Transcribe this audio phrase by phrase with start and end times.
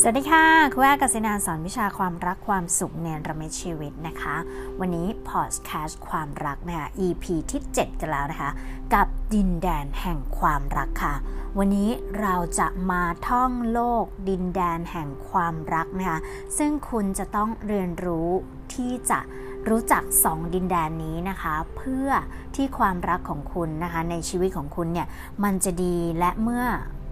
[0.00, 4.36] สวัสดีค่ะคุณแม่กสินาสอนวิชาความรักความสุขในระมิชีวิตนะคะ
[4.80, 8.50] วันนี้พอดแคสต์ความรักนะคะ EP ที่ 7 กันแล้วนะคะ
[8.94, 11.14] กับดินแดนแห่งความรักค่ะ
[11.58, 16.18] วันนี้เราจะมาท่องโลกดินแดนแห่งความรักนะคะ
[16.58, 18.28] ซึ่งคุณจะต้องเรียนรู้
[18.74, 19.20] ที่จะ
[19.68, 22.08] รู้จัก 2 ดินแดนนี้นะคะ เพื่อ
[22.54, 25.06] ที่ความรักของคุณนะคะ ในชีวิตของคุณเนี่ย
[25.44, 26.64] มันจะดีและเมื่อ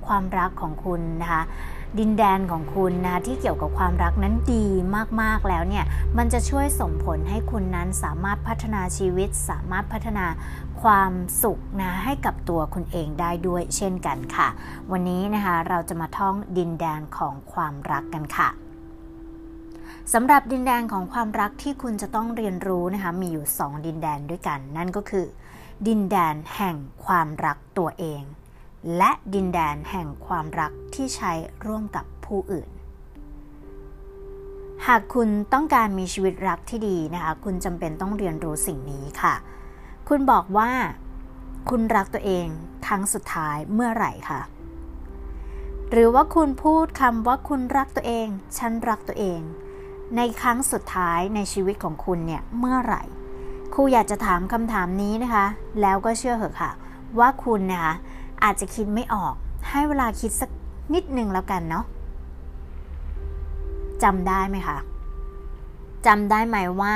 [0.07, 1.43] ความรักของคุณนะคะ
[1.99, 4.67] ดินแดนของคุณนะที่เกี่ยวกับความรักนั้นดี
[5.21, 5.85] มากๆแล้วเนี่ย
[6.19, 10.27] มันจะช่วยส่งผลให้คุณนั้นสามารถพัฒนาชีวิต สามารถพัฒนา
[10.83, 14.49] ความสุขนะให้กับตัวคุณเองได้ด้วยเช่นกันค่ะ
[14.91, 18.49] วันนี้นะคะเราจะมาท่องดินแดนของความรักกันค่ะ
[20.13, 25.27] สำหรับดินแดนของความรักที่คุณจะต้องเรียนรู้นะคะมีอยู่ 2 ดินแดนด้วยกัน นั่นก็คือ
[25.87, 28.23] ดินแดนแห่งความรักตัวเอง
[28.97, 31.33] และดินแดนแห่งความรักที่ใช้
[31.67, 32.71] ร่วมกับผู้อื่น
[34.87, 39.35] หากคุณต้องการมีชีวิตรักที่ดีนะคะ คุณจำเป็นต้องเรียนรู้สิ่งนี้ค่ะ
[40.09, 40.71] คุณบอกว่า
[41.71, 42.47] คุณรักตัวเอง
[42.87, 44.41] ครั้งสุดท้ายเมื่อไหร่คะ
[45.91, 49.41] หรือว่าคุณพูดคำว่าคุณรักตัวเอง ฉันรักตัวเอง
[50.17, 53.03] ในครั้งสุดท้ายในชีวิตของคุณเนี่ยเมื่อไหร่
[53.75, 55.47] ครูอยากจะถามคำถามนี้นะคะ
[55.81, 56.71] แล้วก็เชื่อเหอะค่ะ
[57.19, 57.95] ว่าคุณนะคะ
[58.45, 59.35] อาจจะคิดไม่ออก
[59.71, 60.51] ให้เวลาคิดสัก
[60.95, 61.85] นิดนึงแล้วกันเนาะ
[64.03, 64.79] จำได้ไหมคะ
[66.07, 66.95] จำได้ไหมว่า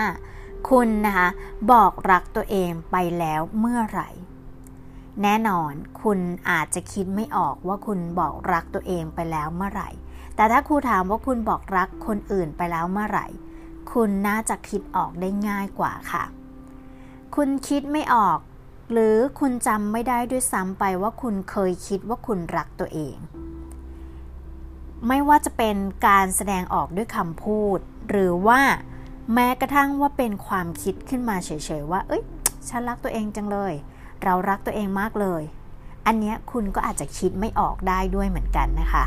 [0.71, 1.29] คุณนะคะ
[1.73, 4.11] บอกรักตัวเองไปแล้วเมื่อไหร่
[5.23, 5.73] แน่นอน
[6.03, 6.19] คุณ
[6.51, 9.91] อาจจะคิดไม่ออกว่าคุณบอกรักตัวเองไปแล้วเมื่อไหร่
[10.37, 13.27] แต่ถ้าครูถามว่าคุณบอกรักคนอื่นไปแล้วเมื่อไหร่
[13.93, 16.25] คุณน่าจะคิดออกได้ง่ายกว่าค่ะ
[17.35, 18.39] คุณคิดไม่ออก
[18.91, 23.17] หรือคุณจำไม่ได้ด้วยซ้ำไปว่าคุณเคยคิดว่าคุณรักตัวเอง
[25.09, 27.79] ไม่ว่าจะเป็นการแสดงออกด้วยคำพูด
[28.11, 28.61] หรือว่า
[29.35, 31.51] แม้กระทั่งว่าเป็นความคิดขึ้นมาเฉ
[31.81, 32.23] ยๆว่า เอ้ย
[32.69, 33.73] ฉันรักตัวเองจังเลย
[34.23, 35.43] เรารักตัวเองมากเลย
[36.07, 39.05] อันนี้คุณก็อาจจะคิดไม่ออกได้ด้วยเหมือนกันนะคะ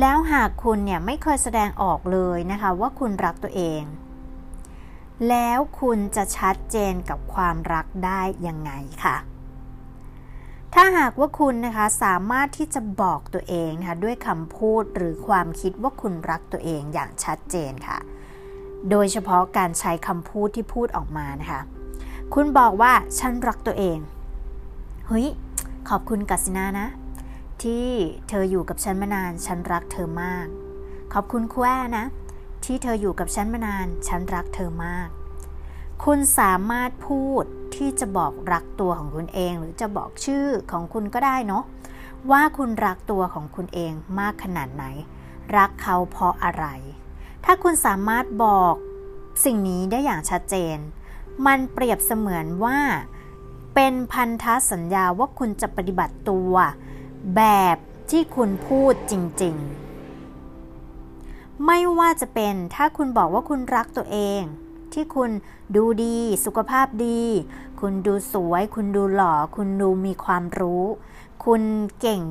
[0.00, 3.82] แล้วหากคุณเนี่ยไม่เคยแสดงออกเลยนะคะ ว่าคุณรักตัวเอง
[5.28, 8.72] แล้วคุณจะชัดเจนกับความรักได้ยังไง
[9.04, 9.16] คะ
[10.74, 17.98] ถ้าหากว่าคุณนะคะสามารถที่จะบอกตัวเองนะคะด้วยคำพูดหรือความคิดว่าคุณรักตัวเองอย่างชัดเจนค่ะ
[18.90, 21.62] โดยเฉพาะการใช้คำพูดที่พูดออกมานะคะ
[22.34, 23.98] คุณบอกว่าฉันรักตัวเอง
[25.06, 25.26] เฮ้ย
[25.88, 26.86] ขอบคุณกัสินานะ
[27.62, 27.88] ที่
[28.28, 30.46] เธออยู่กับฉันมานาน ฉันรักเธอมาก
[31.12, 32.04] ขอบคุณคุแอนะ
[32.64, 35.08] ที่เธออยู่กับฉันมานาน ฉันรักเธอมาก
[36.04, 37.44] คุณสามารถพูด
[37.76, 41.64] ที่จะบอกรักตัวของคุณเอง หรือจะบอกชื่อของคุณก็ได้เนาะ
[42.30, 44.84] ว่าคุณรักตัวของคุณเองมากขนาดไหน
[45.56, 46.64] รักเขาเพราะอะไร
[47.44, 48.74] ถ้าคุณสามารถบอก
[49.44, 50.76] สิ่งนี้ได้อย่างชัดเจน
[51.46, 52.78] มันเปรียบเสมือนว่า
[53.74, 56.52] เป็นพันธสัญญาว่าคุณจะปฏิบัติตัว
[57.36, 57.42] แบ
[57.74, 57.76] บ
[58.10, 59.97] ที่คุณพูดจริง ๆ
[61.66, 64.40] ไม่ว่าจะเป็นถ้าคุณบอกว่าคุณรักตัวเอง
[64.92, 65.30] ที่คุณ
[65.76, 67.22] ดูดี สุขภาพดี
[67.80, 70.84] คุณดูสวย คุณดูหล่อ คุณดูมีความรู้
[71.44, 71.62] คุณ
[72.00, 72.22] เก่ง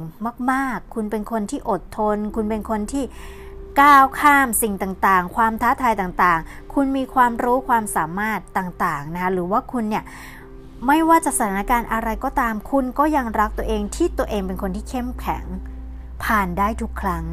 [0.52, 3.04] มากๆ คุณเป็นคนที่อดทน คุณเป็นคนที่
[3.82, 10.04] ก้าวข้ามสิ่งต่างๆ ความท้าทายต่างๆ คุณมีความรู้ความสามารถต่างๆนะคะหรือว่าคุณเนี่ย
[10.88, 15.46] ไม่ว่าจะสถานการณ์อะไรก็ตาม คุณก็ยังรักตัวเองที่ตัวเองเป็นคนที่เข้มแข็ง
[16.24, 17.24] ผ่านได้ทุกครั้ง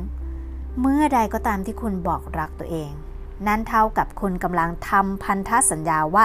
[0.80, 2.90] เมื่อใดก็ตามที่คุณบอกรักตัวเอง
[3.46, 6.24] นั่นเท่ากับคุณกำลังทำพันธสัญญาว่า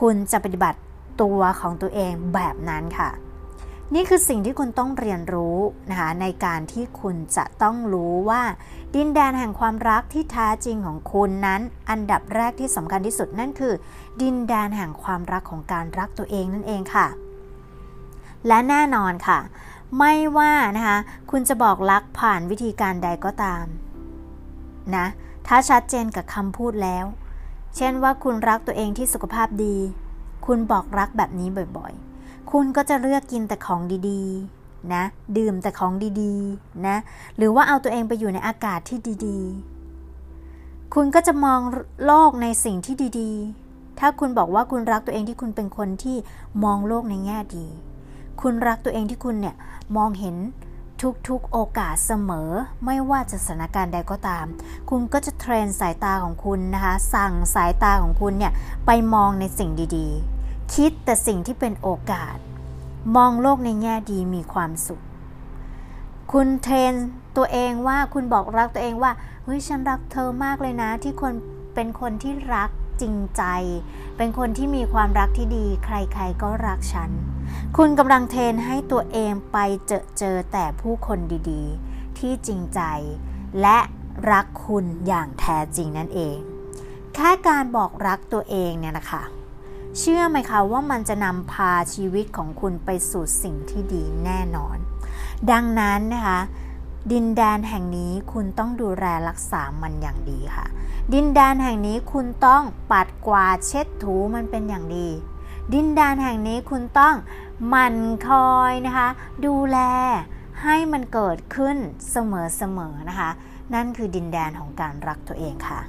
[0.00, 0.78] คุณจะปฏิบัติ
[1.22, 3.10] ตัวของตัวเองแบบนั้นค่ะ
[3.94, 5.58] นี่คือสิ่งที่คุณต้องเรียนรู้
[5.90, 8.42] นะคะในการที่คุณจะต้องรู้ว่า
[8.94, 11.60] ดินแดนแห่งความรักที่แท้จริงของคุณนั้น
[11.90, 13.74] อันดับแรกที่สำคัญที่สุดนั่นคือ
[14.22, 17.06] ดินแดนแห่งความรักของการรักตัวเองนั่นเองค่ะ
[18.46, 19.38] และแน่นอนค่ะ
[19.98, 20.98] ไม่ว่านะคะ
[21.30, 23.64] คุณจะบอกรักผ่านวิธีการใดก็ตาม
[24.96, 25.06] นะ
[25.46, 27.04] ถ้าชัดเจนกับคำพูดแล้ว
[27.76, 29.76] เช่นว่าคุณรักตัวเองที่สุขภาพดี
[30.46, 35.02] คุณบอกรักแบบนี้บ่อยๆ คุณก็จะเลือกกินแต่ของดีๆ นะ
[35.36, 35.92] ดื่มแต่ของ
[36.22, 36.96] ดีๆ นะ
[37.36, 41.60] หรือว่าเอาตัวเองไปอยู่ในอากาศที่ดีๆ คุณก็จะมอง
[42.06, 46.16] โลกในสิ่งที่ดีๆ ถ้าคุณบอกว่าคุณรักตัวเองที่คุณเป็นคนที่
[46.64, 47.66] มองโลกในแง่ดี
[48.40, 49.56] คุณรักตัวเองที่คุณเนี่ย
[49.96, 50.36] มองเห็น
[51.28, 52.50] ทุกๆโอกาสเสมอ
[52.84, 54.46] ไม่ว่าจะสถานการณ์ใดก็ตาม
[54.90, 58.52] คุณก็จะเทรนสายตาของคุณนะคะ สั่งสายตาของคุณเนี่ย
[58.86, 62.36] ไปมองในสิ่งดีๆ คิดแต่สิ่งที่เป็นโอกาส
[63.16, 65.02] มองโลกในแง่ดีมีความสุข
[66.32, 66.92] คุณเทรน
[67.36, 69.12] ตัวเองว่าคุณบอกรักตัวเองว่า
[69.44, 71.32] เฮ้ยฉันรักเธอมากเลยนะที่คน
[71.74, 72.70] เป็นคนที่รัก
[73.00, 73.42] จริงใจ
[74.16, 77.10] เป็นคนที่มีความรักที่ดี ใครๆก็รักฉัน
[77.76, 81.18] คุณกำลังเทรนให้ตัวเองไปเจอเจอแต่ผู้คน
[81.50, 82.80] ดีๆ ที่จริงใจ
[83.60, 83.78] และ
[84.30, 86.36] รักคุณอย่างแท้จริงนั่นเอง
[87.14, 89.22] แค่การบอกรักตัวเองเนี่ยนะคะ
[89.98, 94.76] เชื่อไหมคะว่ามันจะนำพาชีวิตของคุณไปสู่สิ่งที่ดีแน่นอน
[95.52, 96.40] ดังนั้นนะคะ
[97.12, 100.66] ดินแดนแห่งนี้คุณต้องดูแลรักษามันอย่างดีค่ะ
[101.14, 105.08] ดินแดนแห่งนี้คุณต้องปัดกวาดเช็ดถูมันเป็นอย่างดี
[105.74, 107.14] ดินแดนแห่งนี้คุณต้อง
[107.72, 107.96] มัน
[108.28, 109.08] คอยนะคะ
[109.46, 109.78] ดูแล
[110.62, 111.76] ให้มันเกิดขึ้น
[112.10, 112.16] เส
[112.78, 113.30] มอๆนะคะ
[113.74, 115.80] นั่นคือดินแดนของการรักตัวเองค่ะ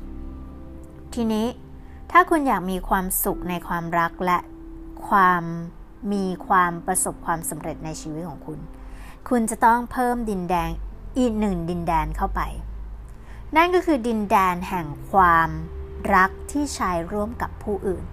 [1.14, 1.48] ทีนี้
[2.12, 4.38] ถ้าคุณอยากมีความสุขในความรักและ
[5.08, 5.44] ความ
[6.14, 8.60] มีความประสบความสำเร็จในชีวิตของคุณ
[9.30, 10.70] คุณจะต้องเพิ่มดินแดน
[11.20, 12.42] อีกหนึ่งดินแดนเข้าไป
[13.56, 15.50] นั่นก็คือดินแดนแห่งความ
[16.16, 18.04] รักที่ใช้ร่วมกับผู้อื่น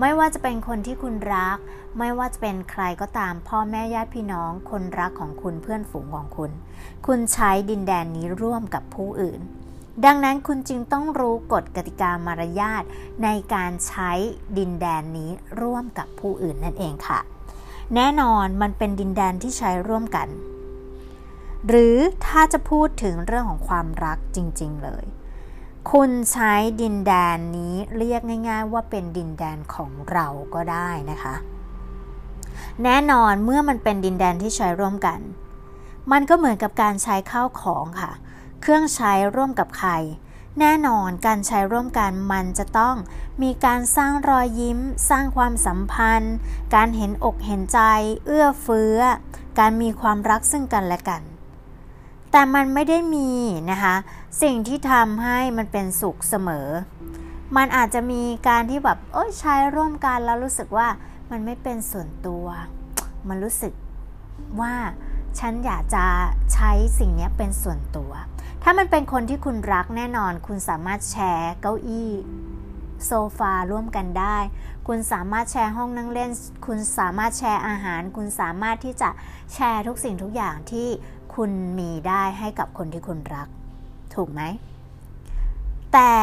[0.00, 1.58] ไม่ว่าจะเป็นคนที่คุณรัก
[1.98, 6.50] ไม่ว่าจะเป็นใครก็ตามพ่อแม่ญาติพี่น้อง คนรักของคุณเพื่อนฝูงของคุณ
[7.06, 9.40] คุณใช้ดินแดนนี้ร่วมกับผู้อื่น
[10.04, 12.82] ดังนั้นคุณจึงต้องรู้กฎกติกามารยาท
[13.24, 14.10] ในการใช้
[14.58, 15.30] ดินแดนนี้
[15.60, 17.20] ร่วมกับผู้อื่นนั่นเองค่ะ
[17.94, 20.28] แน่นอนมันเป็นดินแดนที่ใช้ร่วมกัน
[21.68, 21.96] หรือ
[22.26, 25.04] ถ้าจะพูดถึงเรื่องของความรักจริง ๆ เลย
[25.90, 31.34] คุณใช้ดินแดนนี้เรียกง่าย ๆ ว่าเป็นดินแดนของเราก็ได้นะคะ
[32.84, 35.20] แน่นอนเมื่อมันเป็นดินแดนที่ใช้ร่วมกัน
[36.12, 38.12] มันก็เหมือนกับการใช้ข้าวของค่ะ
[38.60, 39.90] เครื่องใช้ร่วมกับใคร
[40.60, 42.96] แน่นอนการใช้ร่วมกันมันจะต้อง
[43.42, 44.78] มีการสร้างรอยยิ้ม
[45.10, 46.36] สร้างความสัมพันธ์
[46.74, 47.80] การเห็นอกเห็นใจ
[48.26, 48.98] เอื้อเฟื้อ
[49.58, 51.22] การมีความรักซึ่งกันและกัน
[52.36, 53.30] แต่มันไม่ได้มี
[53.70, 53.94] นะคะ
[54.42, 56.68] สิ่งที่ทำให้มันเป็นสุขเสมอ
[57.56, 60.88] มันอาจจะมีการที่แบบเอ้ยใช้ร่วมกันแล้วรู้สึกว่า
[61.30, 62.46] มันไม่เป็นส่วนตัว
[63.28, 63.72] มันรู้สึก
[64.60, 64.74] ว่า
[65.38, 66.04] ฉันอยากจะ
[66.54, 68.12] ใช้สิ่งนี้เป็นส่วนตัว
[68.62, 72.10] ถ้ามันเป็นคนที่คุณรักแน่นอน คุณสามารถแชร์เก้าอี้
[73.06, 74.38] โซฟาร่วมกันได้
[74.86, 76.30] คุณสามารถแชร์ห้องนั่งเล่น
[76.66, 79.10] คุณสามารถแชร์อาหาร คุณสามารถที่จะ
[79.54, 80.88] แชร์ทุกสิ่งทุกอย่างที่
[81.34, 83.48] คุณมีได้ให้กับคนที่คุณรัก
[84.14, 84.42] ถูกไหม
[85.92, 86.14] แต่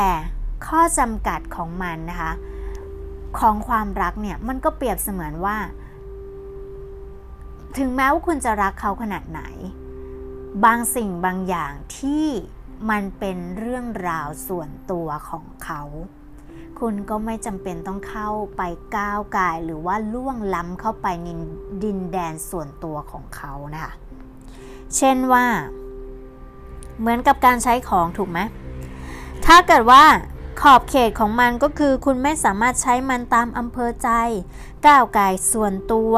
[0.67, 2.33] ข้อจำกัดของมันนะคะ
[3.39, 5.57] ของความรักเนี่ย มันก็เปรียบเสมือนว่า
[7.77, 9.41] ถึงแม้ว่าคุณจะรักเขาขนาดไหน
[10.65, 12.25] บางสิ่งบางอย่างที่
[12.89, 15.81] มันเป็นเรื่องราวส่วนตัวของเขา
[16.79, 18.61] คุณก็ไม่จำเป็นต้องเข้าไป
[18.97, 21.27] ก้าวกายหรือว่าล่วงล้ำเข้าไปใน
[21.83, 23.93] ดินแดนส่วนตัวของเขานะคะ
[24.97, 25.45] เช่นว่า
[26.99, 28.39] เหมือนกับการใช้ของถูกไหม
[29.45, 30.03] ถ้าเกิดว่า
[30.61, 34.09] ขอบเขตของมันก็คือคุณไม่สามารถใช้มันตามอำเภอใจ
[34.85, 36.13] ก้าวไกลส่วนตัว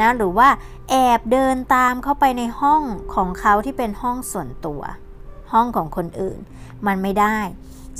[0.00, 0.48] นะหรือว่า
[0.90, 2.82] แอบเดินตามเข้าไปในห้อง
[3.14, 4.82] ของเขาที่เป็นห้องส่วนตัว
[5.52, 6.38] ห้องของคนอื่น
[6.86, 7.38] มันไม่ได้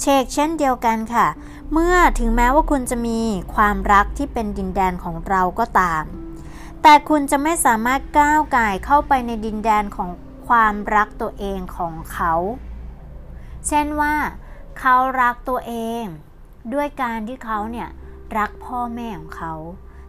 [0.01, 1.27] เชกเช่นเดียวกันค่ะ
[1.73, 3.21] เมื่อถึงแม้ว่าคุณจะมี
[3.55, 6.05] ความรักที่เป็นดินแดนของเราก็ตาม
[6.89, 10.11] แต่คุณจะไม่สามารถก้าวไก่เข้าไปในดินแดนของ
[10.49, 12.35] ความรักตัวเองของเขา
[13.67, 14.15] เช่นว่า
[14.79, 16.05] เขารักตัวเอง
[16.75, 17.89] ด้วยการที่เขาเนี่ย
[18.39, 19.55] รักพ่อแม่ของเขา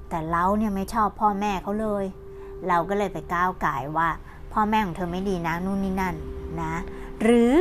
[0.09, 2.05] แต่เราเนี่ยไม่ชอบพ่อแม่เขาเลย
[2.67, 4.09] เราก็เลยไปก้าวไก่ว่า
[4.53, 6.15] พ่อแม่ของเธอไม่ดีนะนู่นนี่นั่น
[6.61, 6.73] นะ
[7.21, 7.53] หรือ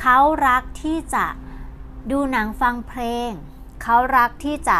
[0.00, 1.26] เขารักที่จะ
[2.10, 3.30] ดูหนังฟังเพลง
[3.82, 4.78] เขารักที่จะ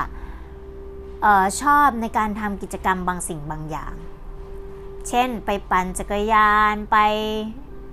[1.24, 3.94] ออชอบในการทำกิจกรรมบางสิ่งบางอย่าง
[5.08, 6.98] เช่น ไปปั่นจักรยานไป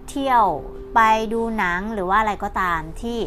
[0.10, 0.46] เที่ยว
[0.96, 1.00] ไป
[1.34, 3.20] ดูหนังหรือว่าอะไรก็ตามที่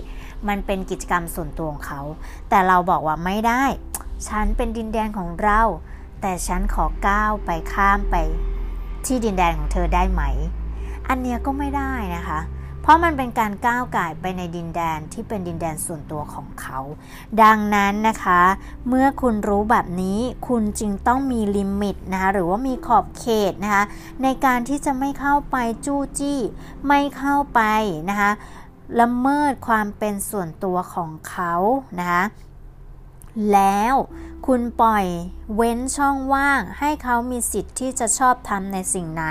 [0.48, 2.00] มันเป็นกิจกรรมส่วนตัวของเขา
[2.48, 3.64] แต่เราบอกว่าไม่ได้
[4.28, 5.60] ฉันเป็นดินแดนของเรา
[6.20, 8.16] แต่ฉันขอก้าวไปข้ามไป
[9.06, 10.22] ที่ดินแดนของเธอได้ไหม
[11.08, 12.40] อันเนี้ยก็ไม่ได้นะคะ
[12.86, 16.78] เพราะมันเป็นการก้าวไก่ไปในดินแดนที่เป็นดินแดนส่วนตัวของเขา
[17.42, 18.42] ดังนั้นนะคะ
[18.88, 23.84] เมื่อคุณรู้แบบนี้คุณจึงต้องมีลิมิตนะคะหรือว่ามีขอบเขตนะคะ
[24.22, 26.40] ในการที่จะไม่เข้าไปจู้จี้
[26.88, 27.60] ไม่เข้าไป
[28.10, 28.30] นะคะ
[29.00, 31.54] ละเมิดความเป็นส่วนตัวของเขา
[31.98, 32.22] นะคะ
[33.52, 33.94] แล้ว
[34.50, 35.06] คุณปล่อย
[35.56, 39.24] เว้นช่องว่างให้เขามีสิทธิ์ที่จะชอบทำในสิ่งไหน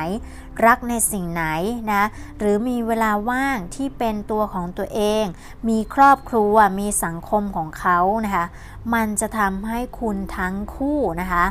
[0.65, 1.45] รักในสิ่งไหน
[1.91, 2.03] นะ
[2.37, 5.25] หรือมีเวลาว่างที่เป็นตัวของตัวเอง
[5.69, 8.45] มีครอบครัวมีสังคมของเขานะคะ
[8.93, 11.45] มันจะทำให้คุณทั้งคู่นะคะ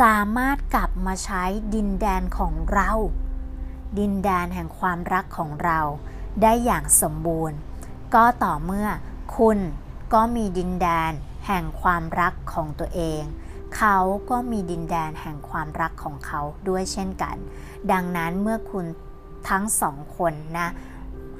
[0.00, 1.44] สามารถกลับมาใช้
[1.74, 2.90] ดินแดนของเรา
[3.98, 5.80] ดินแดนแห่งความรักของเรา
[6.42, 7.56] ได้อย่างสมบูรณ์
[8.14, 8.88] ก็ต่อเมื่อ
[9.36, 9.58] คุณ
[10.12, 11.14] ก็มีดินแดน
[11.46, 13.22] แห่งความรักของตัวเอง
[13.76, 13.98] เขา
[14.30, 17.36] ก็มีดินแดนแห่งความรักของเขาด้วยเช่นกัน
[17.92, 18.86] ดังนั้นเมื่อคุณ
[19.48, 20.68] ทั้งสองคนนะ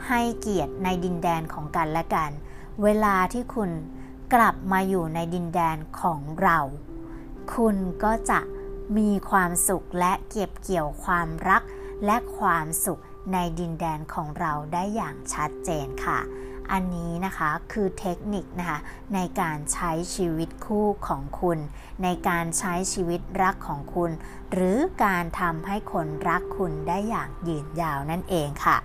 [0.09, 2.31] ให้เกียรติในดินแดนของกันและกัน
[2.83, 3.71] เวลาที่คุณ
[4.35, 6.59] กลับมาอยู่ในดินแดนของเรา
[7.55, 8.41] คุณก็จะ
[8.99, 11.63] มีความสุขและเก็บเกี่ยวความรัก
[12.07, 13.01] และความสุข
[13.33, 16.19] ในดินแดนของเราได้อย่างชัดเจนค่ะ
[16.73, 18.79] อันนี้นะคะคือเทคนิคนะคะ
[19.15, 21.59] ในการใช้ชีวิตคู่ของคุณ
[22.03, 24.11] ในการใช้ชีวิตรักของคุณ
[24.53, 28.77] หรือการทำให้คนรักคุณได้อย่างยืนยาวนั่นเองค่ะ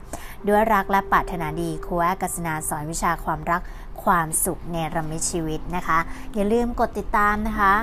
[0.47, 3.61] ด้วยรักและปรารถนาดีครูแอกศนาสอนวิชาความรัก
[4.03, 5.99] ความสุขในรมิตชีวิตนะคะ
[6.33, 7.73] อย่าลืมกดติดตามนะคะ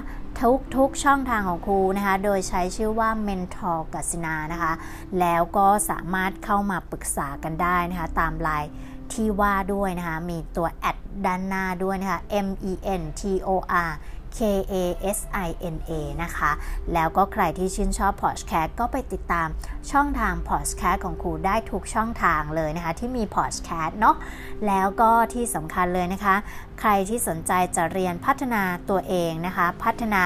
[0.42, 4.72] ทุกทุกช่องทางของครูนะคะ โดยใช้ชื่อว่า Mentor กัสนานะคะ
[5.20, 8.70] แล้วก็สามารถเข้ามาปรึกษากันได้นะคะ ตามไลน์
[9.12, 10.96] ที่ว่าด้วยนะคะ มีตัวแอด
[11.26, 13.48] ด้านหน้าด้วยนะคะ M E N T O
[13.88, 13.92] R
[14.36, 14.40] K
[14.72, 14.74] A
[15.16, 15.90] S I N A
[16.22, 16.50] นะคะ
[16.92, 19.48] แล้วก็ใครที่ชื่นชอบพอดแคสต์ก็ไปติดตาม
[19.90, 24.16] ช่องทางพอดแคสต์ของครูได้ทุกช่องทางเลยนะคะ ที่มีพอดแคสต์เนาะ
[24.66, 26.36] แล้วก็ที่สำคัญเลยนะคะ
[26.80, 30.22] ใครที่สนใจจะเรียนพัฒนาตัวเองนะคะ พัฒนา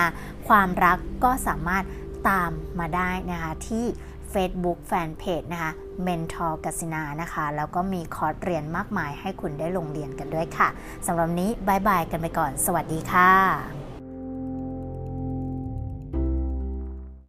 [0.49, 1.85] ความรักก็สามารถ
[2.28, 3.87] ตามมาได้นะคะที่
[4.35, 5.73] Facebook Fanpage นะคะ
[6.06, 10.68] Mentor กสินานะคะ แล้วก็มีคอร์สเรียนมากมายให้คุณได้ลงเรียนกันด้วยค่ะ
[11.06, 13.77] สำหรับนี้บายบายกันไปก่อน สวัสดีค่ะ